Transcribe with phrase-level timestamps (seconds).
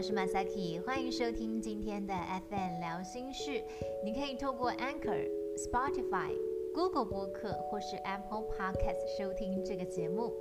[0.00, 2.14] 我是 Masaki，欢迎收听今天的
[2.48, 3.62] FM 聊心事。
[4.02, 5.28] 你可以透过 Anchor、
[5.58, 6.30] Spotify、
[6.74, 10.32] Google 播客或是 Apple Podcast 收听这个节目。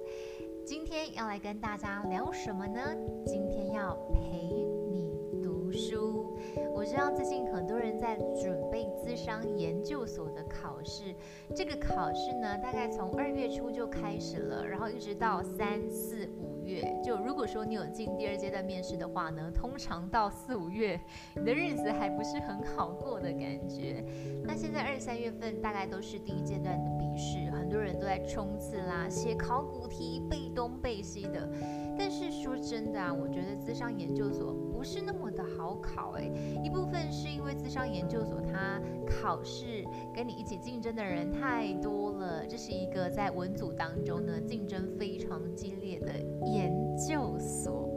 [0.66, 2.80] 今天要来跟大家聊什么呢？
[3.26, 4.48] 今天要陪
[4.90, 5.12] 你
[5.44, 6.38] 读书。
[6.74, 11.14] 我知道最近很多人在准备资商研究所的考试，
[11.54, 16.49] 这个考试呢，大概从二月初就开始了，然后一直到三四五。
[16.70, 21.00] 月就如果说你有进第二阶段面试的话呢，通常到四五月，
[21.36, 24.06] 你的日子还不是很好过的感觉。
[24.46, 31.50] 那现在二三月份大概都是第一阶段的笔试，很多人都在冲刺啦，写考古题，背东背西的。
[31.98, 36.32] 但是说真的啊，我觉得资商研究所不是那么的好考诶，
[36.64, 46.14] 一部分是因为资商研究所它考试跟你一起竞争的人太多了，这是一个在文组当中呢竞争非常激烈的
[46.46, 47.90] 研究所。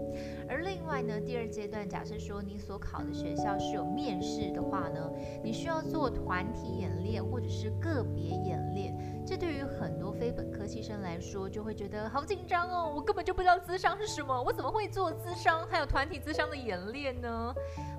[0.49, 5.09] 而另外呢，第二阶段，假设说你所考的学校是有面试的话呢，
[5.43, 8.93] 你需要做团体演练或者是个别演练。
[9.25, 12.93] 这对于很多非本科系生来说，就会觉得好紧张哦！
[12.95, 17.55] 我根本就不知道资商是什么，我怎么会做资商，还有团体资商的演练呢？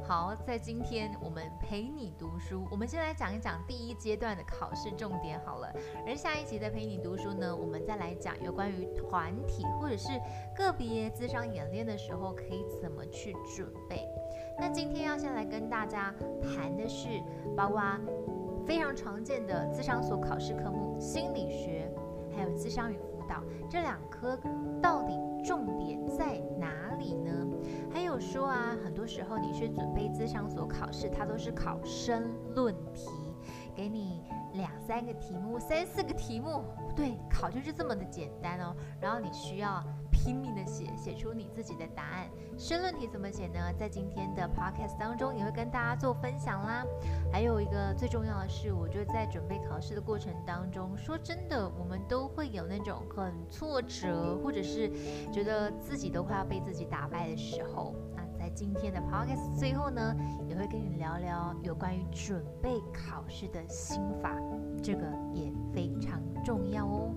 [0.06, 5.74] 好，在今天我们陪你读书，我们先来讲一讲第一阶段的考试重点好了。
[6.06, 10.10] 而下一集的陪你读书呢，我们再来讲有关于团体或者是
[10.56, 14.06] 个别资商演练的时候可以怎么去准备。
[14.60, 17.08] 那今天要先来跟大家谈的是，
[17.56, 17.82] 包括
[18.66, 21.92] 非常常见的资商所考试科目，心理学，
[22.36, 24.38] 还有资商与辅导这两科
[24.82, 27.32] 到底重点在哪里呢？
[27.92, 32.24] 还有说啊，很多时候你去准备资商所考试，它都是考申
[32.56, 33.10] 论题，
[33.76, 34.22] 给你
[34.54, 36.64] 两三个题目、三四个题目，
[36.96, 38.76] 对，考就是这么的简单哦。
[39.00, 39.84] 然后你需要。
[40.26, 42.30] 拼命的写，写出你自己的答案。
[42.58, 43.60] 申论题怎么写呢？
[43.78, 46.86] 在今天的 podcast 当中也会跟大家做分享啦。
[47.30, 54.90] 还有一个最重要的是，我觉得在准备考试的过程当中，说真的，我们都会有那种很挫折，或者是
[55.30, 57.94] 觉得自己都快要被自己打败的时候。
[58.56, 60.16] 今天的 podcast 最后呢，
[60.48, 64.32] 也会跟你聊聊有关于准备考试的心法，
[64.82, 65.02] 这个
[65.34, 67.16] 也非常重要哦。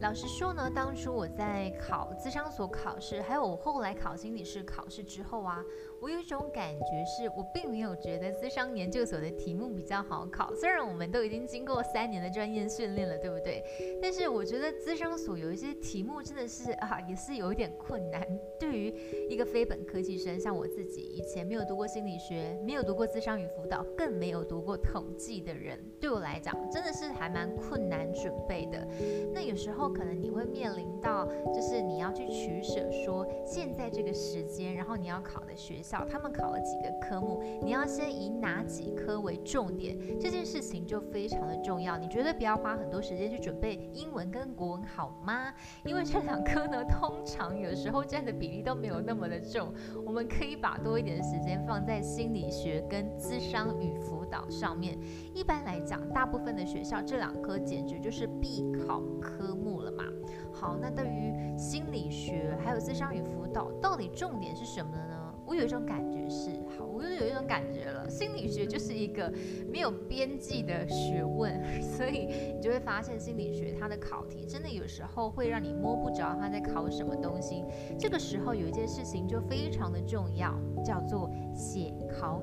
[0.00, 5.64] 老实说呢，当初我在考资商所考试，还有我后来考心理师考试之后啊。
[6.00, 10.54] 我有一种感觉，是我并没有觉得资商研究所的题目比较好考。
[10.54, 13.64] 虽然我们都已经经过三年的专业训练了，对不对？
[14.02, 18.22] 但是我觉得资商所有一些题目真的是啊，也是有一点困难。
[18.60, 18.94] 对于
[19.30, 28.86] 一个非本科技生，像我自己以前没有读过心理学，没有读过资商与辅导，更没有读过统计的人，对我来讲真的是还蛮困难准备的。
[29.32, 36.04] 那有时候可能你会面临到，就是你要去取舍，说现在这个时间，然后你要考的学校。
[36.10, 39.96] 他们考了几个科目，你要先以哪几科为重点？
[40.18, 41.96] 这件事情就非常的重要。
[41.96, 45.52] 你绝对不要花很多时间去准备英文跟国文，好吗？
[45.84, 49.72] 因为这两科呢，通常有时候占的比例都没有那么的重。
[50.04, 54.98] 我们可以把多一点的时间放在心理学跟智商与辅导上面。
[55.32, 60.04] 一般来讲，大部分的学校这两科简直就是必考科目了嘛。
[60.52, 65.20] 好，那对于心理学还有智商与辅导，到底重点是什么呢？
[65.46, 68.08] 我有一种感觉是，好，我又有一种感觉了。
[68.08, 69.30] 心理学就是一个
[69.70, 77.62] 没有边际的学问， 所以你就会发现心理学它的考题真的有时候会让你摸不着它在考什么东西。
[77.98, 82.40] 这个时候有一件事情就非常的重要，叫做写考。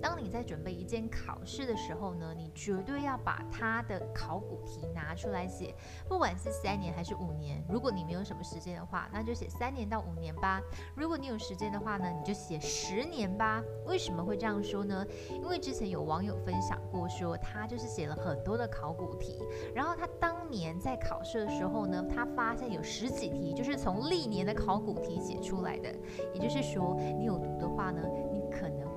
[0.00, 5.74] 当你在准备一件考试的时候呢，你绝对要把它的考古题拿出来写，
[6.08, 7.64] 不管是三年还是五年。
[7.68, 10.60] 如果你没有什么时间的话，那就写三年到五年吧。
[10.94, 13.62] 如果你有时间的话呢，你就写十年吧。
[13.86, 15.04] 为什么会这样说呢？
[15.30, 19.42] 因为之前有网友分享过，说他就是写了很多的考古题，
[19.74, 25.88] 然后他当年在考试的时候呢，他发现有十几题就是从历年的考古题写出来的。
[26.32, 28.02] 也就是说，你有读的话呢，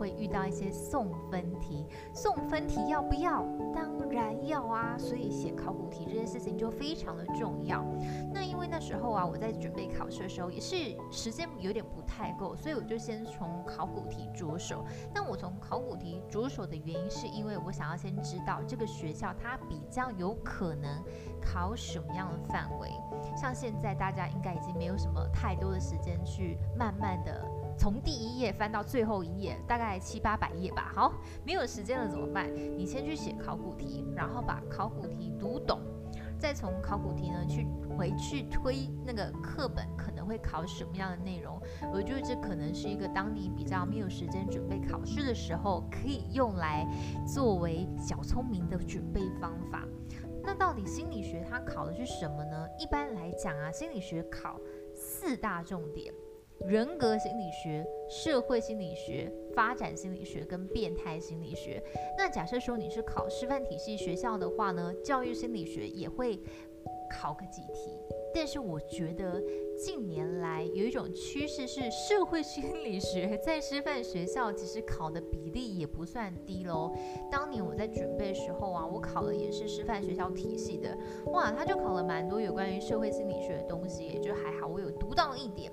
[0.02, 0.72] 会遇到一些。
[0.72, 3.46] 送分题，送分题要不要？
[3.76, 4.98] 当然要啊！
[4.98, 7.86] 所以写考古题这件事情就非常的重要。
[8.34, 14.84] 那因为那时候啊，我在准备考试的时候，也是时间有点不太够，所以我就先从考古题着手。
[15.14, 21.02] 那我从考古题着手的原因，是因为我想要先知道这个学校它比较有可能
[21.40, 22.90] 考什么样的范围。
[23.38, 27.61] 像现在大家应该已经没有什么太多的时间去慢慢的。
[27.82, 30.92] 从第一页翻到最后一页，大概七八百页吧。
[30.94, 32.48] 好，没有时间了怎么办？
[32.78, 35.82] 你先去写考古题，然后把考古题读懂。
[36.38, 37.66] 再从考古题呢去
[37.98, 41.60] 回去推那个课本可能会考什么样的内容，
[41.92, 46.86] 我觉得这可能是一个当你比较没有时间准备考试的时候，可以用来
[47.26, 49.88] 作为小聪明的准备方法。
[50.44, 52.68] 那到底心理学它考的是什么呢？
[52.78, 54.60] 一般来讲啊，心理学考
[54.94, 56.14] 四大重点：
[56.66, 61.82] 人格心理学、社会心理学、发展心理学跟变态心理学。
[62.18, 66.40] 那假设说你是考师范体系学校的话呢，教育心理学也会
[67.10, 67.98] 考个几题。
[68.34, 69.44] 但是我觉得
[69.78, 76.96] 近年来有一种趋势是，社会心理学 在师范学校其实考的比例也不算低喽。
[77.30, 80.98] 当年我在准备时候啊，我考的也是师范学校体系的，
[81.34, 85.70] 哇，他就考了蛮多有关于社会心理学的东西，也就还好，我有读到一点。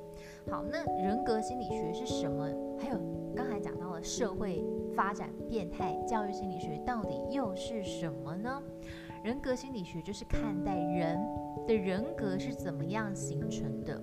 [0.51, 2.49] 好，那人格心理学是什么？
[2.79, 2.99] 还有
[3.37, 4.65] 刚才讲到了社会
[4.95, 8.63] 发展变态教育心理学到底又是什么呢？
[9.23, 11.19] 人格心理学就是看待人
[11.67, 14.01] 的人格是怎么样形成的。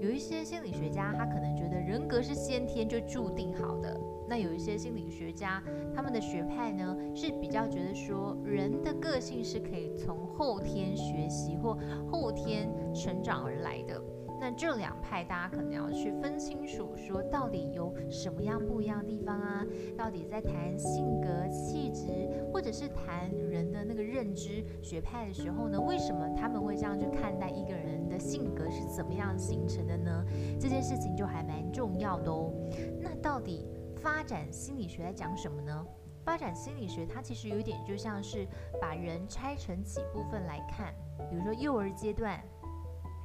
[0.00, 3.98] 有一些心理学家，他可能觉得人格是先天就注定好的。
[4.28, 5.62] 那有一些心理学家，
[5.94, 11.78] 他们的学派呢是比较觉得说，人的个性是可以从后天学习或
[12.10, 14.02] 后天成长而来的。
[14.40, 19.64] 那这两派，大家可能要去分清楚，说到底有什么样不一样的地方啊？
[19.96, 25.80] 到底在谈性格、气质，或者是谈人的那个认知学派的时候呢？
[25.80, 30.24] 为什么他们会这样去看待一个人的性格是怎么样形成的呢？
[30.60, 32.52] 这件事情就还蛮重要的哦。
[33.00, 33.66] 那到底
[33.96, 35.86] 发展心理学在讲什么呢？
[36.24, 38.46] 发展心理学它其实有点就像是
[38.80, 40.94] 把人拆成几部分来看，
[41.30, 42.42] 比如说幼儿阶段。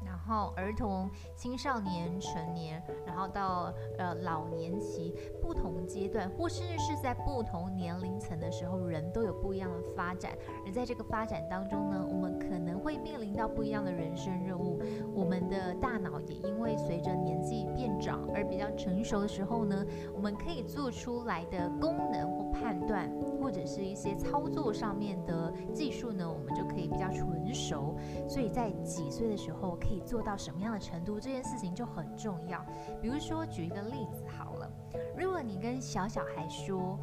[0.06, 10.31] 然后儿童、青少年、成年，然后到呃老年期，不同阶段，或甚至是在不同年龄层的时候，人都有不一样的发展。
[10.66, 14.80] 而在这个发展当中呢，我们可能会面临到不一样的人生任务。
[15.13, 23.10] 我们的大脑也因为随着年纪变长而比较成熟的时候呢，我们可以做出来的功能或判断，
[23.42, 27.96] 或者是一些操作上面的技术呢，我们就可以比较纯熟。
[28.28, 30.19] 所以在几岁的时候可以做。
[30.21, 32.63] 到什么样的程度，这件事情就很重要。
[33.01, 34.71] 比如说，举一个例子好了，
[35.18, 37.00] 如果你跟小小孩说：“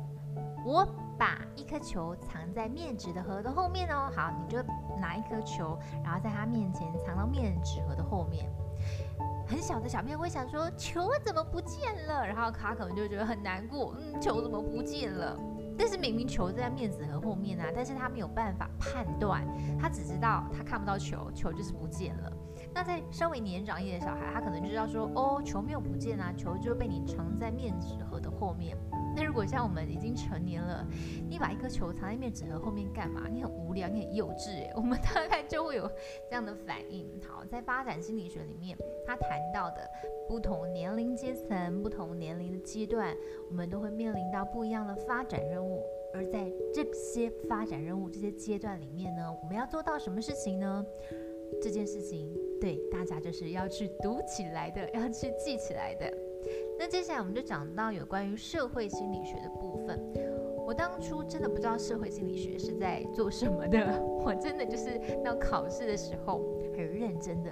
[0.64, 0.86] 我
[1.18, 4.62] 把一颗球藏在面纸的盒的后面哦。”好，你就
[5.00, 8.48] 拿一颗球，然后在他面前藏到面纸盒的后面。
[9.48, 15.36] 很小的小朋友会想说：“球怎么不见了？”然后他可能就觉得很难过，嗯，球怎么不见了？
[15.78, 19.44] 但是明明球在面纸盒后面啊，但是他没有办法判断，
[19.80, 22.32] 他只知道他看不到球，球就是不见了。
[22.76, 28.76] 那在稍微年长一点的小孩，他可能就知道说，哦，球没有不见啊，球就被你藏在面纸盒的后面。
[29.16, 30.86] 那如果像我们已经成年了，
[31.26, 33.22] 你把一颗球藏在面纸盒后面干嘛？
[33.32, 34.70] 你很无聊，你很幼稚诶。
[34.76, 35.90] 我们大概就会有
[36.28, 37.18] 这样的反应。
[37.26, 38.76] 好，在发展心理学里面，
[39.06, 39.90] 他谈到的
[40.28, 43.16] 不同年龄阶层、不同年龄的阶段，
[43.48, 45.82] 我们都会面临到不一样的发展任务。
[46.12, 50.84] 而在这些发展任务、这些阶段里面呢，我们要做到什么事情呢？
[51.60, 52.28] 这件事情
[52.60, 56.12] 对大家就是要去读起来的， 要去记起来的。
[56.78, 59.98] 那接下来我们就讲到有关于社会心理学的部分。
[60.66, 66.44] 我当初真的不知道社会心理学是在做什么的，我真的就是到考试的时候
[66.76, 67.50] 很认真的，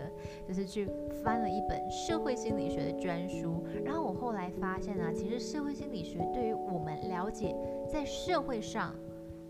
[0.48, 0.88] 就是去
[1.22, 3.64] 翻了一本社会心理学的专书。
[3.84, 7.54] 然后我后来发现啊，其实社会心理学对于我们了解
[7.88, 8.94] 在社会上。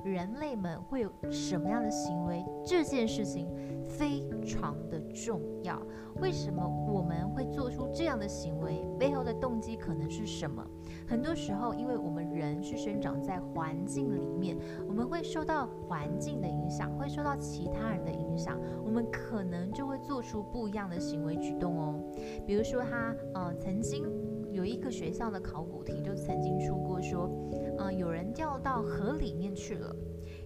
[0.05, 2.45] 人类们会有什么样的行为？
[2.63, 3.49] 这件事情
[3.87, 5.81] 非常的重要。
[6.21, 8.87] 为什么我们会做出这样的行为？
[8.99, 10.65] 背后的动机可能是什么？
[11.09, 21.99] 很多时候，因为我们人是生长在环境里面，我们会受到环境的影响，会受到其他人的影响，我们可能就会做出不一样的行为举动哦。
[22.47, 24.05] 比如说，他呃曾经
[24.53, 27.31] 有一个学校的考古题就曾经出过说。
[27.79, 29.95] 嗯，有人掉到河里面去了，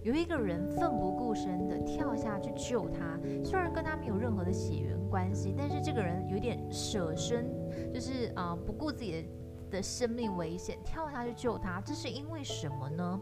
[0.03, 7.45] 有一个人奋不顾身的跳下去救他，虽然跟他没有任何的血缘关系，但是这个人有点舍身，
[7.93, 9.29] 就是啊不顾自己的
[9.71, 13.19] 的生命危险跳下去救他，这是因为什么呢？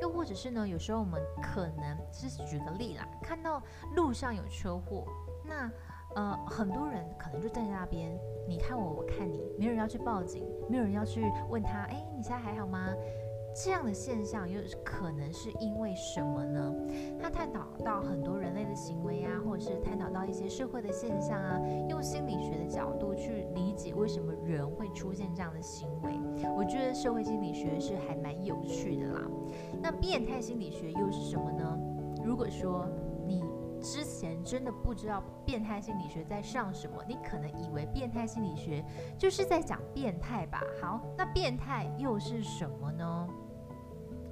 [0.00, 3.60] 又或者是呢，有时候我们可能是举个例啦，看到
[3.96, 5.04] 路上有车祸，
[5.44, 5.70] 那
[6.14, 8.16] 呃很多人可能就站在那边，
[8.48, 12.86] 你看我，我看你，没有人要去报警，没有人要去问他，哎，你现在还好吗？
[13.54, 16.74] 这样的现象又可能是因为什么呢？
[17.20, 26.12] 他探讨到很多人类的行为啊，或者是探讨到一些社会的现象啊，用心理学的角度去理解为什么人会出现这样的行为。
[26.56, 29.22] 我觉得社会心理学是还蛮有趣的啦。
[29.82, 31.78] 那变态心理学又是什么呢？
[32.24, 32.86] 如果说
[33.80, 38.84] 之前真的不知道变态心理学在上什么，你可能以为变态心理学
[39.18, 40.62] 就是在讲变态吧。
[40.80, 43.28] 好，那变态又是什么呢？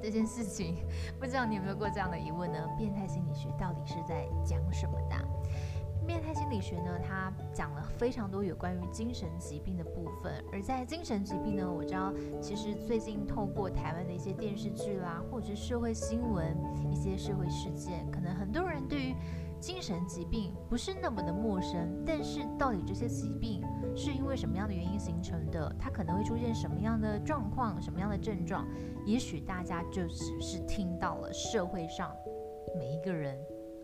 [0.01, 0.77] 这件事情，
[1.19, 2.59] 不知道你有没有过这样的疑问呢？
[2.79, 5.17] 变态心理学到底是在讲什么的？
[6.09, 10.43] 变态心理学呢，它讲了非常多有关于精神疾病的部分。
[10.51, 16.57] 而在精神疾病呢，我知道其实最近透过台湾的一些电视剧啦，或者是社会新闻、
[16.91, 19.15] 一些社会事件，可能很多人对于
[19.61, 22.03] 精神疾病不是那么的陌生。
[22.07, 23.63] 但是到底这些疾病
[23.95, 25.71] 是因为什么样的原因形成的？
[25.79, 28.67] 它可能会出现什么样的状况、什么样的症状？
[29.05, 32.11] 也许大家就只是听到了社会上
[32.79, 33.39] 每一个人。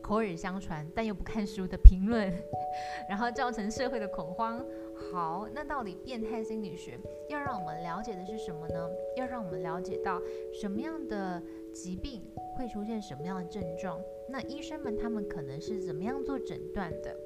[0.05, 2.31] 口耳相传，但又不看书的评论，
[3.09, 4.63] 然后造成社会的恐慌。
[5.11, 6.99] 好，那到底变态心理学
[7.31, 8.91] 要让我们了解的是什么呢？
[9.17, 10.21] 要让我们了解到
[10.53, 11.43] 什么样的
[11.73, 12.23] 疾病
[12.55, 13.99] 会出现什么样的症状？
[14.29, 17.17] 那医生们他们可能是怎么样做诊断的？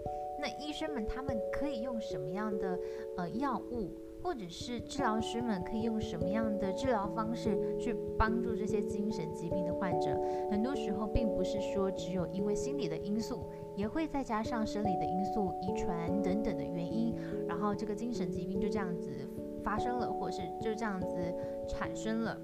[0.41, 2.79] 那医生们他们可以用什么样的
[3.17, 3.91] 呃药物？
[4.23, 10.19] 或者是治疗师们可以用什么样的治疗方式去帮助这些精神疾病的患者？
[10.51, 17.15] 很多时候并不是说只有因为心理的因素，也会再加上生理的因素、遗传等等的原因，
[17.47, 19.11] 然后这个精神疾病就这样子
[19.63, 21.17] 发生了，或是就这样子
[21.69, 22.39] 产生了。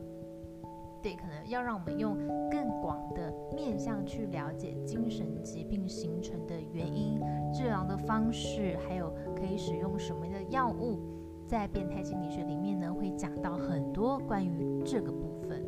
[1.02, 2.16] 对，可能要让我们用
[2.50, 7.20] 更广的面向去了解精神疾病形成的原因、
[7.52, 10.98] 治疗的方式，还有可以使用什么的药物。
[11.46, 15.62] 在变态心理学里面呢，会讲到很多关于这个部分。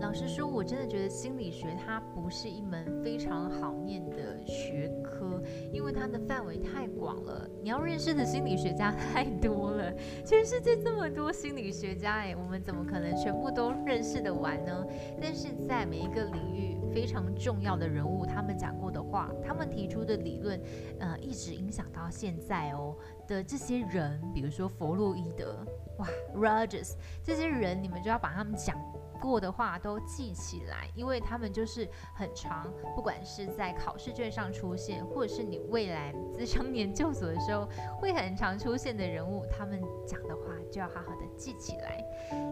[0.00, 5.40] 老实说，我真的觉得心理学它不是一门非常好念的学科，
[5.72, 7.48] 因为它的范围太广了。
[7.62, 9.92] 你要认识的心理学家 太多了，
[10.24, 14.86] 全世界这么多心理学家，哎，我们怎么可能全部都认识的完呢？
[15.20, 16.69] 但是在每一个领域。
[16.92, 20.60] 非常重要的人物，他们讲过的话，他们提出的理论，
[20.98, 25.64] 呃，一直影响到现在哦的这些人，比如说弗洛伊德，
[25.98, 28.76] 哇，Rogers，这些人，你们就要把他们讲。
[29.20, 32.66] 过的话都记起来，因为他们就是很长，
[32.96, 37.68] 不管是在考试卷上出现，或者是你未来 资商研究所的时候
[38.00, 42.04] 会很常出现的人物，他们讲的话就要好好的记起来。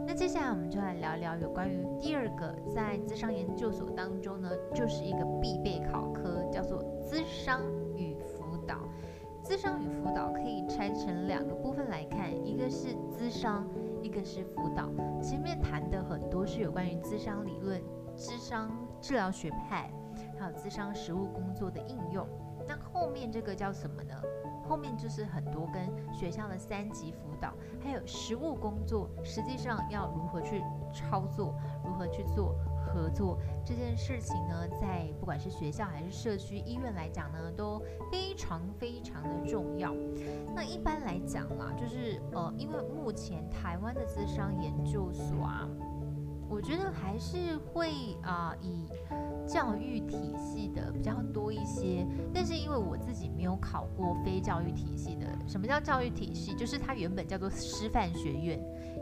[0.07, 7.63] 那接下来我们就来聊聊有关于第二个在资商研究所当中呢，就是一个必备考科，叫做资商
[7.97, 8.77] 与辅导。
[9.43, 13.67] 资商与辅导可以拆成两个部分来看，一个是资商。
[14.01, 14.89] 一个是辅导，
[15.21, 17.83] 前面谈的很多是有关于资商理论、
[18.15, 18.71] 资商
[19.01, 19.91] 治疗学派，
[20.39, 22.25] 还有资商实务工作的应用。
[22.67, 24.15] 那后面这个叫什么呢？
[24.69, 32.55] 后面就是很多跟学校的三级辅导，还有实务工作，实际上要如何去操作，如何去做。
[32.91, 37.79] 合作这件事情呢，在不管是学校还是社区医院来讲呢，都
[38.11, 39.95] 非常非常的重要。
[40.55, 45.69] 那一般来讲啦，就是呃，因为目前台湾的资商研究所啊，
[46.49, 47.91] 我觉得还是会
[48.23, 48.87] 啊以
[49.47, 52.07] 教育体系的比较多一些。
[52.33, 56.55] 但是因为我自己没有考过非教育体系的，什么叫教育体系？
[56.55, 58.61] 就是它原本叫做师范学院、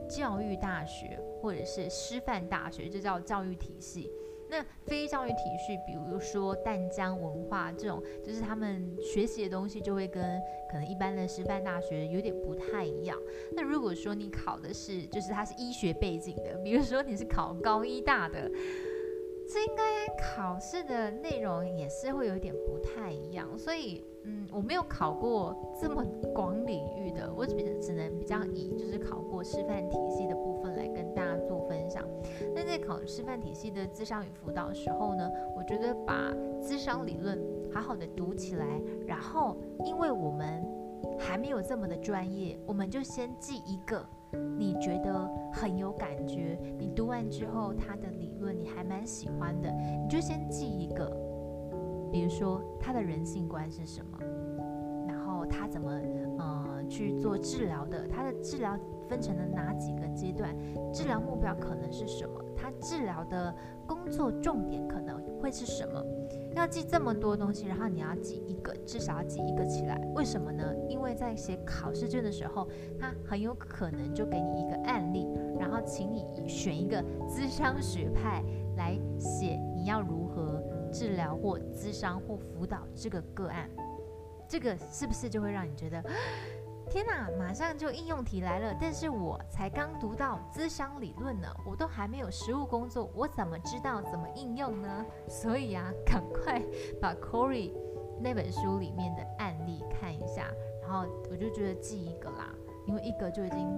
[0.09, 1.21] 教育大学。
[1.43, 4.11] 或者是师范大学，这叫教育体系。
[4.49, 10.23] 那非教育体系，比如说淡江文化这种，就是他们学习的东西就会跟
[10.71, 13.19] 可能一般的师范大学有点不太一样。
[13.53, 18.51] 那如果说你考的是，就是它是医学背景的，比如说你是考高医大的，
[19.53, 23.59] 这应该考试的内容也是会有点不太一样。
[23.59, 30.76] 所以，嗯，我没有考过这么广领域的，我只只能比较以就是考过师范体系的部分。
[32.87, 37.39] 考师范体系的智商与辅导时候呢，我觉得把智商理论
[37.73, 40.65] 好好的读起来，然后因为我们
[41.19, 44.05] 还没有这么的专业，我们就先记一个
[44.57, 51.11] 你觉得很有感觉，你读完之后他的理论你还蛮喜欢的，你就先记一个，
[52.13, 54.19] 比如说他的人性观是什么，
[55.09, 55.91] 然后他怎么
[56.39, 58.79] 呃去做治疗的，他的治疗。
[59.09, 60.55] 分成了哪几个阶段？
[60.93, 62.43] 治疗目标可能是什么？
[62.57, 63.55] 他治疗的
[63.87, 66.03] 工作重点可能会是什么？
[66.55, 69.97] 要记这么多东西，然后你要记一个，至少要记一个起来。
[70.15, 70.65] 为什么呢？
[70.89, 72.67] 因为在写考试卷的时候，
[72.99, 78.43] 他很有可能就给你一个案例，然后请你选一个咨商学派
[78.77, 83.69] 来写你要如何治疗或咨商或辅导这个个案。
[84.49, 86.03] 这个是不是就会让你觉得？
[86.89, 95.05] 天哪，马上就应用题来了，但是我才刚读到资商理论呢，我都还没有实务工作，我怎么知道怎么应用呢？
[95.29, 96.63] 所以啊， 赶快
[97.01, 97.73] 把 Corey
[98.21, 100.47] 那本书里面的案例看一下，
[100.81, 102.55] 然后我就觉得记一个啦，
[102.87, 103.69] 因为一个就已经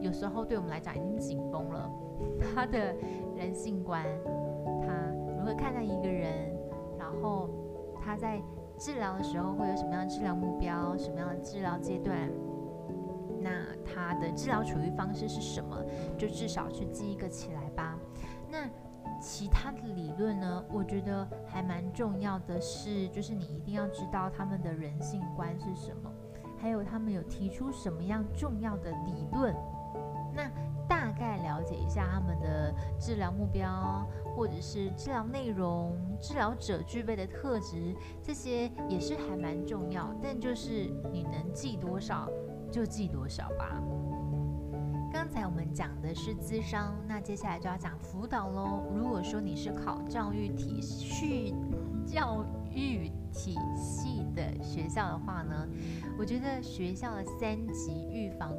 [0.00, 1.90] 有时候对我们来讲已经紧绷了。
[2.54, 2.94] 他的
[3.34, 4.04] 人性观，
[4.82, 4.92] 他
[5.38, 6.54] 如何看待一个人，
[6.98, 7.48] 然后
[8.04, 8.42] 他在
[8.76, 12.30] 治疗的时候会有什么样的治疗目标，什么样的治疗阶段？
[13.48, 15.82] 那他的治疗处遇方式是什么？
[16.18, 17.98] 就至少去记一个起来吧。
[18.50, 18.68] 那
[19.20, 20.64] 其他的理论呢？
[20.70, 26.12] 我觉得还蛮重要的是，就是你一定要知道他们的人性观是什么，
[26.58, 29.54] 还有他们有提出什么样重要的理论。
[30.34, 30.48] 那
[30.86, 40.14] 大概了解一下他们的治疗目标，或者是治疗内容、治疗者具备的特质，这些也是还蛮重要。
[40.22, 42.28] 但就是你能记多少？
[42.70, 43.82] 就记多少吧。
[45.10, 48.84] 刚才我们讲的是资商，那接下来就要讲辅导喽。
[48.94, 51.54] 如果说你是考教育体系
[52.06, 55.66] 教育体系的学校的话呢，
[56.18, 58.52] 我觉得学校的三级预防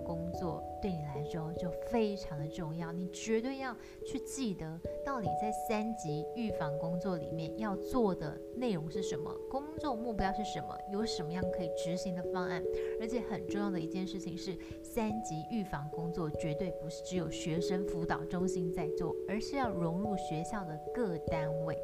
[1.29, 12.63] 就非常的重要，你绝对要去记得到底在三级预防工作里面要做的内容是什么，工作目标是什么，有什么样可以执行的方案。
[12.99, 21.77] 而且很重要的一件事情是，三级预防工作绝对不是只有学生辅导中心在做，而是要融入学校的各单位。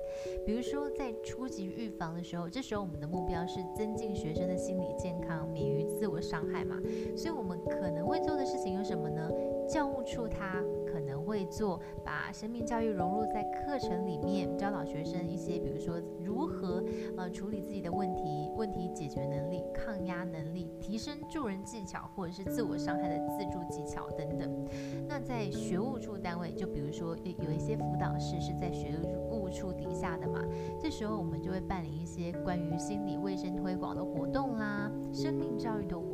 [0.45, 6.81] 比如说在初级预防的时候，这时候我们的目标是增进学生的心理健康，免于自我伤害嘛。
[7.15, 9.29] 所以我们可能会做的事情有什么呢？
[9.67, 16.83] 教务处它可能会做，把生命教育融入在课程里面，教导学生一些，比如说如何
[17.17, 24.65] 呃处理自己的问题、问题解决能力、抗压能力、提升助人技巧，或者是自我伤害的自助技巧等等。
[25.07, 28.95] 那在学务处单位，就比如说有一些辅导室是在学
[29.31, 30.41] 务处底下的嘛，
[30.79, 36.04] 这时候我们就会办理一些关于心理卫生推广的活动啦，生命教育的。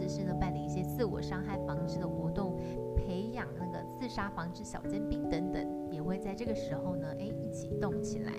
[0.00, 2.56] 者是呢，办理一些自我伤害防治的活动，
[2.96, 8.32] 培养那个自杀防治小尖兵等等，也会在这个时候呢，哎，一起动起来。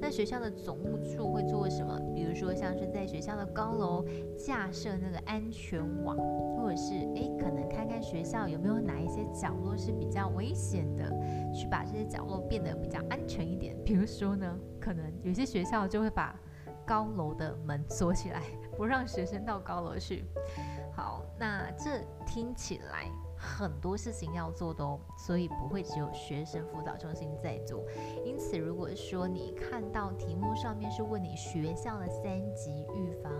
[0.00, 1.98] 那学校的总务处会做什么？
[2.14, 4.04] 比如说像是在学校的高楼
[4.36, 6.16] 架设那个安全网，
[6.56, 11.10] 或者是哎，可能看看学校有没有哪一些角落是比较危险的，
[11.54, 13.74] 去把这些角落变得比较安全一点。
[13.84, 16.38] 比如说呢，可能有些学校就会把
[16.86, 18.42] 高楼的门锁起来，
[18.76, 20.24] 不让学生到高楼去。
[20.98, 27.84] 好，那这听起来很多事情要做的哦，所以不会只有学生辅导中心在做。
[28.24, 33.32] 因此，如果说你看到题目上面是问你学校的三级预防，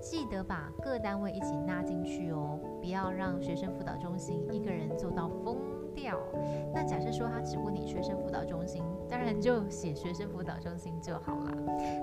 [0.00, 5.58] 记得把各单位一起纳进去哦，不要让学生辅导中心一个人做到疯
[5.92, 6.16] 掉。
[6.72, 11.52] 那假设说他只问你学生辅导中心，当然就写学生辅导中心就好了。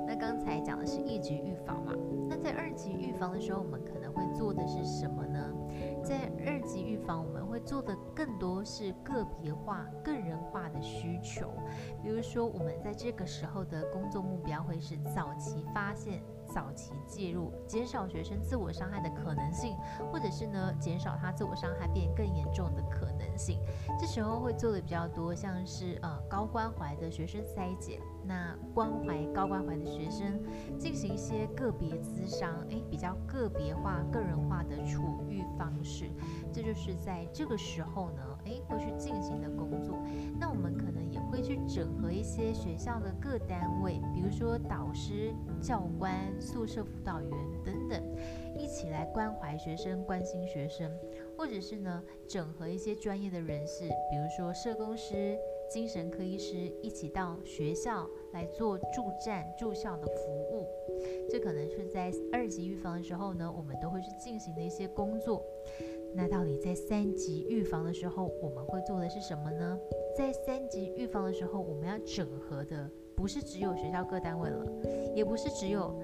[0.05, 1.91] 那刚才讲的是一级预防嘛，
[2.29, 5.51] 那在二级预防的时候，我们可能会做的是什么呢？
[6.03, 11.51] 在二级预防，我们会做的更多是个别化、个人化的需求。
[12.03, 19.75] 比如说，我们在这个时候的工作目标会是早期发现、早期介入，减少学生自我伤害的可能性，
[20.11, 23.59] 或者是呢，减少他自我伤害变更严重的可能性。
[23.99, 27.99] 这时候会做的比较多，像是呃高关怀的学生筛检。
[28.21, 30.39] 那关怀高关怀的学生，
[30.77, 36.11] 进行一些个别咨商，诶，比较个别化、个人化的处遇方式，
[36.53, 39.97] 这就是在这个时候呢，诶，会去进行的工作。
[40.37, 47.31] 那我们可能也会去整合一些学校的各单位，比如说导师、教官、宿舍辅导员
[47.65, 48.01] 等等，
[48.57, 50.91] 一起来关怀学生、关心学生，
[51.37, 55.37] 或者是呢，整合一些专业的人士，比如说社工师。
[55.69, 60.67] 精神科医师一起到学校来做助战助校的服务，
[61.29, 65.45] 这可能是在二级预防的时候呢，我们都会去进行的一些工作。
[66.15, 69.79] 那到底在三级预防的时候，我们会做的是什么呢？
[70.17, 74.65] 在三级预防的时候，我们要整合的不是只有学校各单位了，
[75.15, 75.95] 也不是只有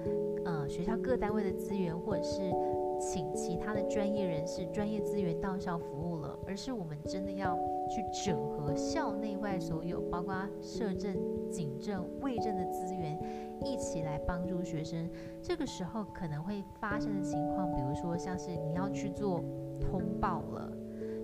[0.46, 2.50] 呃学校各单位的资源，或者是
[2.98, 7.54] 请其他的专业人士、专业资源到校服务了，而是我们真的要。
[7.88, 11.16] 去整合校内外所有，包括社政、
[11.48, 13.16] 警政、卫政的资源，
[13.64, 15.08] 一起来帮助学生。
[15.40, 19.40] 这个时候可能会发生的情况，比如说像是你要去做
[19.80, 20.68] 通报了，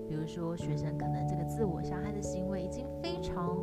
[0.08, 3.58] 比如说学生可能这个自我伤害的行为已经非常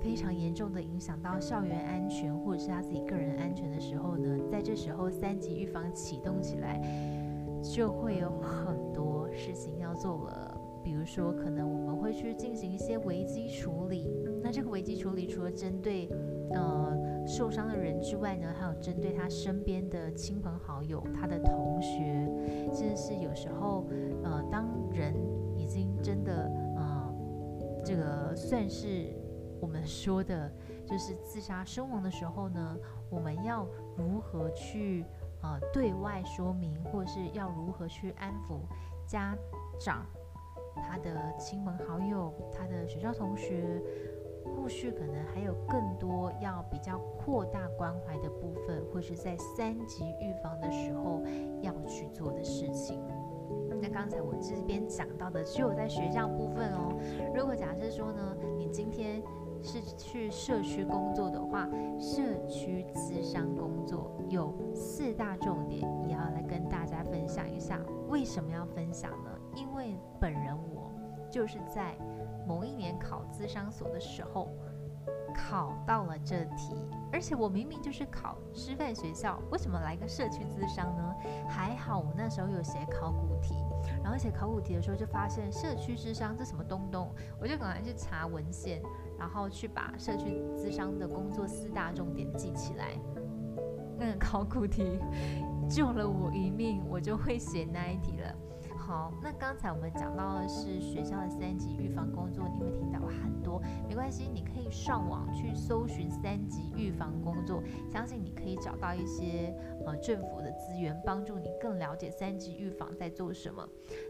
[0.00, 6.80] 非常严重的影响到校园安全，或者是他自己个人安全的时候呢，在这时候三级预防启动起来。
[7.62, 10.58] 就会有很多事情要做了。
[10.82, 14.08] 比如说，可能我们会去进行一些危机处理。
[14.42, 16.08] 那这个危机处理，除了针对
[16.52, 22.26] 呃受伤的人之外呢，还有针对他身边的亲朋好友、他的同学，
[22.72, 23.86] 甚至是有时候
[24.24, 25.14] 呃，当人
[25.58, 27.14] 已经真的呃，
[27.84, 29.14] 这个算是
[29.60, 30.50] 我们说的，
[30.86, 32.76] 就是自杀身亡的时候呢，
[33.10, 35.04] 我们要如何去
[35.42, 38.60] 呃对外说明，或是要如何去安抚
[39.06, 39.36] 家
[39.78, 40.06] 长？
[40.88, 43.82] 他的亲朋好友，他的学校同学，
[44.56, 51.22] 后续可能还有更多要比较扩大关怀的部分，或是在三级预防的时候
[51.60, 52.98] 要去做的事情。
[53.82, 56.96] 那刚才我这边讲到的只有在学校部分哦。
[57.34, 59.22] 如果假设说呢，你今天
[59.62, 61.68] 是去社区工作的话，
[61.98, 67.80] 社区咨商工作有四大重点，也要来跟大家分享一下。
[68.08, 69.30] 为什么要分享呢？
[69.54, 70.90] 因为本人我
[71.30, 71.96] 就是在
[72.46, 74.48] 某一年考资商所的时候
[75.34, 76.74] 考到了这题，
[77.12, 81.14] 而且我明明就是考师范学校，为什么来个社区资商呢？
[81.48, 83.54] 还好我那时候有写考古题，
[84.02, 88.82] 然后写考古题的时候就发现社区资商这什么东东，我就赶快去查文献，
[89.20, 92.98] 然后去把社区资商的工作四大重点记起来。
[93.98, 94.98] 那个考古题
[95.68, 98.34] 救了我一命，我就会写那一题了。
[98.78, 109.54] 好，那刚才我们讲到的是学校的三级预防工作，你会听到很多，没关系，你可以上网去搜寻三级预防工作，相信你可以找到一些
[109.86, 113.64] 呃政府的资源，帮助你更了解三级预防在做什么。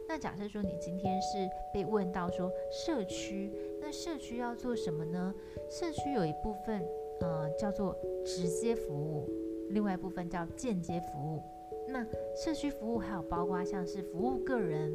[0.09, 5.35] 那假设说你今天是被问到说社区，那社区要做什么呢？
[5.69, 6.83] 社区有一部分
[7.21, 9.27] 呃叫做直接服务，
[9.71, 11.43] 另外一部分叫间接服务。
[11.89, 14.93] 那社区服务还有包括像是服务个人，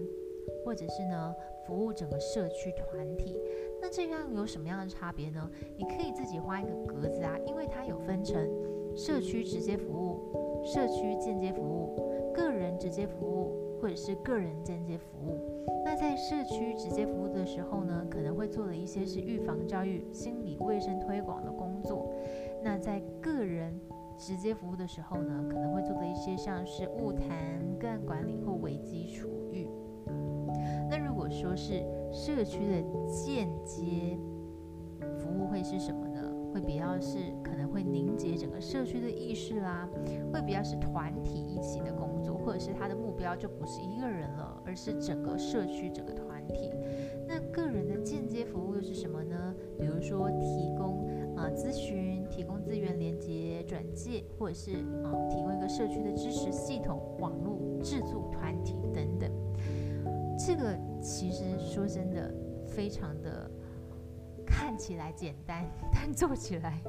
[0.64, 3.38] 或者是呢服务整个社区团体，
[3.82, 5.50] 那这样有什么样的差别呢？
[5.78, 8.48] 你可以自己画一个格子啊，因为它有分成
[8.96, 15.40] 社区直接服务、社区间接服务、个人直接服务，或者是个人间接服务。
[15.84, 22.12] 那在社区直接服务的时候呢，可能会做的一些是预防教育、心理卫生推广的工作。
[22.64, 23.80] 那在个人
[24.18, 27.30] 直接服务的时候呢，可能会做的一些像是物谈、
[27.80, 29.68] 个案管理或危机处遇。
[30.90, 34.18] 那如果说是社区的间接
[35.20, 36.15] 服务会是什么？
[36.56, 39.90] 会比较是可能会凝结整个社区的意识啦，
[40.32, 46.72] 会比较是团体一起的工作，或者是他的目标就不是一个人了，而是整个社区、整个团体。
[47.28, 49.54] 那个人的间接服务又是什么呢？
[49.78, 52.16] 比如说提供啊咨询。
[52.28, 54.72] 提供资源连接、转介，或者是
[55.04, 59.32] 啊，提供一个社区的支持系统、网络制作团体等等。
[60.38, 62.34] 这个其实说真的，
[62.68, 63.50] 非常的
[64.46, 66.80] 看起来简单， 但做起来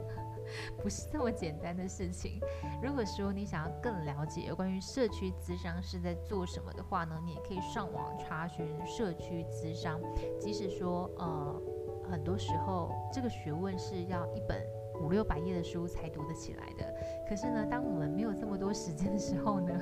[0.81, 2.41] 不是这么简单的事情。
[2.83, 10.01] 如果说你想要更了解有关于社区咨商是在做什么的话呢，你也可以上网查询社区咨商。
[10.39, 11.63] 即使说呃，
[12.11, 14.63] 很多时候这个学问是要一本。
[14.99, 16.96] 五六百页的书才读得起来的。
[17.29, 19.75] 可是呢，当我们没有这么多时间的时候呢，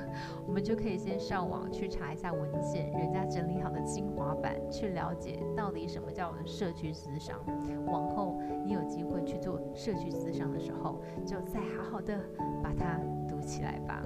[0.46, 7.38] 我们就可以先上网去查一下文献，人家整理好的精华版，去了解到底什么叫我的社区思商。
[7.86, 12.18] 往后你有机会去做社区思商的时候，就再好好的
[12.62, 14.02] 把它读起来吧。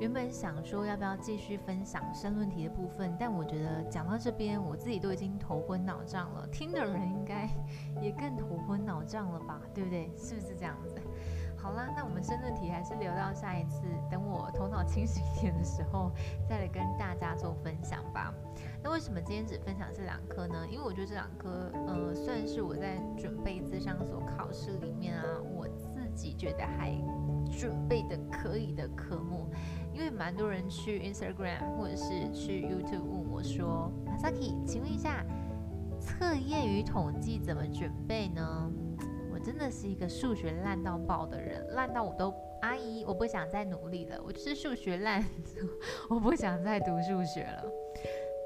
[0.00, 7.48] 原本想说要不要继续分享申论题的部分，但我觉得讲到这边，我自己都已经头昏脑胀了，听的人应该
[8.02, 10.10] 也更头昏脑胀了吧，对不对？
[10.16, 10.96] 是不是这样子？
[11.62, 16.10] 好啦，那我们申论题还是留到下一次，等我头脑清醒一点的时候，
[16.48, 18.34] 再来跟大家做分享吧。
[18.82, 20.66] 那为什么今天只分享这两科呢？
[20.68, 26.92] 因为我觉得这两科，呃，算是我在准备自商所考试里面啊，我自己觉得还
[27.48, 29.48] 准备的可以的科目。
[29.92, 35.24] 因为蛮多人去 Instagram 或者是去 YouTube 问我说，Masaki，请问一下，
[36.00, 38.68] 测验与统计怎么准备呢？
[39.62, 45.24] 这是一个数学烂到爆的人，烂到我都阿姨，我不想再努力了，我就是数学烂，
[46.10, 47.64] 我不想再读数学了。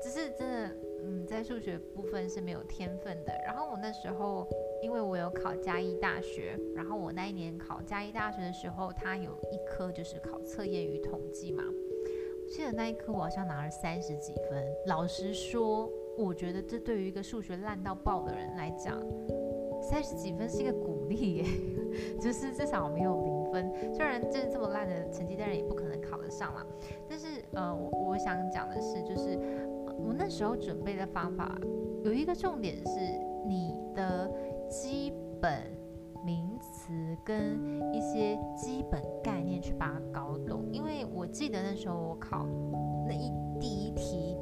[0.02, 3.32] 只是真的，嗯，在数学部分是没有天分的。
[3.46, 4.46] 然后我那时候。
[4.82, 11.64] 因为我有考嘉义大学，然后我那一年考嘉义大学的时候，它有一科就是考测验与统计嘛。
[11.64, 14.64] 我记得那一科我好像拿了三十几分。
[14.86, 19.00] 老实说，我觉得这对于一个数学烂到爆的人来讲，
[19.88, 21.44] 三十几分是一个鼓励耶，
[22.20, 23.72] 就是至少没有零分。
[23.94, 26.66] 虽然这这么烂的成绩，当然也不可能考得上啦。
[27.08, 29.38] 但是呃，我我想讲的是，就是
[29.98, 31.56] 我那时候准备的方法
[32.04, 32.98] 有一个重点是
[33.46, 34.30] 你的
[34.68, 35.62] 基本
[36.24, 36.92] 名词
[37.24, 40.64] 跟一些基本概念去把它搞懂。
[40.72, 42.44] 因为我记得那时候我考
[43.06, 44.36] 那一第一题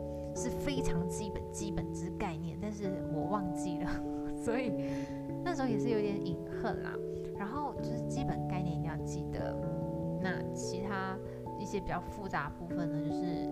[11.74, 13.50] 些比较复杂部分呢，就是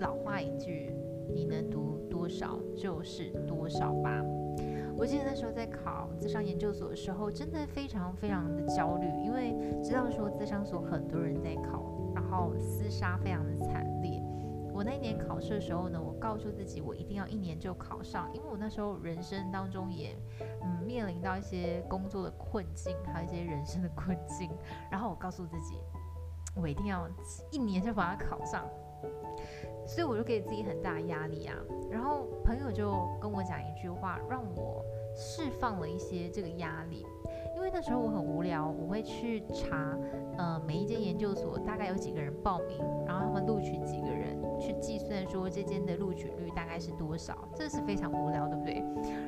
[0.00, 0.92] 老话一句，
[1.32, 4.20] 你能读多少就是多少吧。
[4.96, 14.20] 我记得那时候在考智商研究所的时候，真的非常非常的焦虑，因为知道说智商所很多人在考，然后厮杀非常的惨烈。
[14.74, 20.16] 我那一年考试的时候呢，我告诉自己我一定要一年就考上，因为我那时候人生当中也
[20.62, 24.50] 嗯面临到一些工作的困境，还有一些人生的困境，
[24.90, 25.76] 然后我告诉自己，
[26.56, 27.08] 我一定要
[27.50, 28.68] 一年就把它考上，
[29.86, 31.54] 所以我就给自己很大压力啊。
[31.90, 37.06] 然后朋友就跟我讲一句话，让我释放了一些这个压力，
[37.66, 39.98] 为那时候我很无聊，我会去查
[40.38, 44.36] 呃每一间研究所大概有几个人报名，然后他们录取几个人。
[44.58, 48.82] 去计算说这间的录取率大概是多少，这是非常无聊，对不对？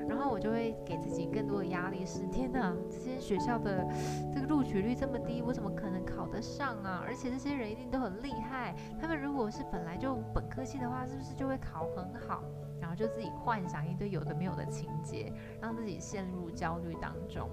[0.09, 3.87] 然后我就会给自己更多的压力，是天哪，这间学校的
[4.33, 7.03] 这个录取率这么低，我怎么可能考得上啊？
[7.05, 12.43] 而且这些人一定都很厉害，他们如果是本来就本科系的话，是不是就会考很好？
[12.81, 17.49] 然后就自己幻想一堆有的没有的情节，让自己陷入焦虑当中。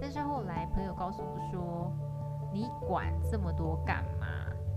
[0.00, 1.92] 但是后来朋友告诉我说，
[2.52, 4.26] 你管这么多干嘛？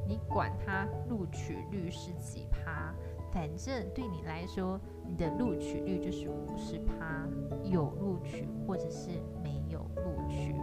[0.07, 2.91] 你管他录取率是几趴，
[3.31, 7.27] 反正对你来说，你的录取率就是五十趴，
[7.63, 9.12] 有录取或者是
[9.43, 10.55] 没有录取。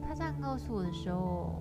[0.00, 1.60] 他这样告诉我的时候，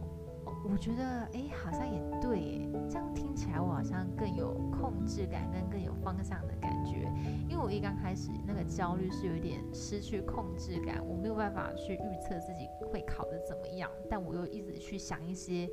[0.71, 1.03] 我觉得
[1.33, 7.11] 哎，好像也对，这样听起来我好像更有控制感，跟更有方向的感觉。
[7.49, 15.69] 因为我一刚开始那个焦虑是有点失去控制感，我没有办法去预测自己会考得怎么样，但我又一直去想一些。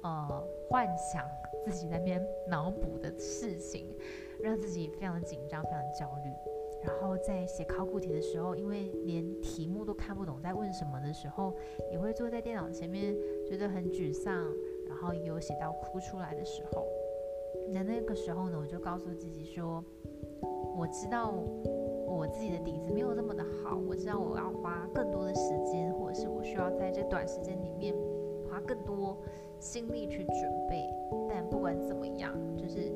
[0.00, 1.28] 呃，幻想
[1.64, 3.92] 自己那边脑补的事情，
[4.40, 6.30] 让自己非常的紧张，非常焦虑。
[6.82, 11.54] 然后在写考古题的时候，因为连题目都看不懂在问什么的时候，
[11.90, 14.34] 也会坐在电脑前面觉得很沮丧，
[14.86, 16.86] 然后有写到哭出来的时候。
[17.70, 19.84] 那那个时候呢，我就告诉自己说，
[20.76, 21.30] 我知道
[22.06, 27.94] 我自己的底子没有那么的好，我知道我要花更多的时间，或者是我需要在这短时间里面
[28.48, 29.18] 花更多。
[29.60, 30.88] 心力去准备，
[31.28, 32.92] 但不管怎么样，就是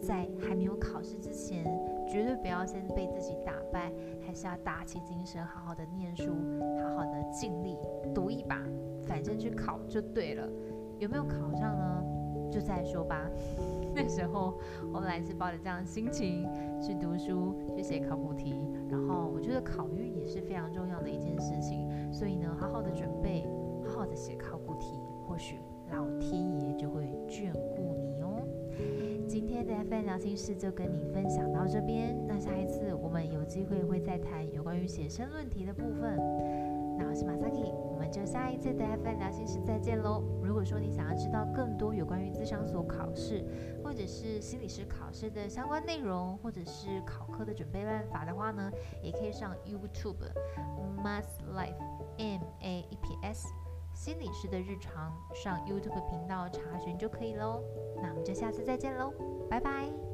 [0.00, 1.64] 在还没有考试之前，
[2.06, 3.92] 绝对不要先被自己打败，
[4.26, 6.32] 还是要打起精神，好好的念书，
[6.82, 7.78] 好好的尽力
[8.14, 8.62] 赌一把，
[9.06, 10.48] 反正去考就对了。
[10.98, 12.04] 有没有考上呢？
[12.50, 13.30] 就再说吧。
[13.94, 14.54] 那时候
[14.92, 16.46] 我本来是抱着这样的心情
[16.80, 23.46] 去读书，去写考古题，然后我觉得考运也是非常重要的一件事情，所以呢，好好的准备，
[23.86, 25.60] 好好的写考古题，或许。
[25.90, 28.01] 老天爷就会眷顾你。
[29.32, 36.18] 今天的 FN 聊心事就跟你分享到这边，那下一次我们有机会会再谈有关于写生论题的部分。
[36.98, 40.22] 那我是马萨 k 我们就下一次的 FN 聊心事再见喽。
[40.42, 43.42] 如果说你想要知道更多有关于智商所考试
[43.82, 48.70] 或者是心理师考试的相关内容，或者是考科的准备办法的话呢，
[49.02, 50.28] 也可以上 YouTube
[51.02, 51.80] Math Life
[52.18, 53.48] M A E P S。
[54.02, 57.62] 心理师的日常，上 YouTube 频道查询就可以喽。
[58.02, 59.14] 那我们就下次再见喽，
[59.48, 60.11] 拜拜。